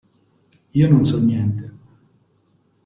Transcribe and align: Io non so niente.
Io 0.79 0.89
non 0.93 1.05
so 1.05 1.21
niente. 1.27 1.71